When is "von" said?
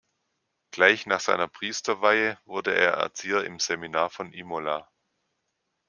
4.09-4.33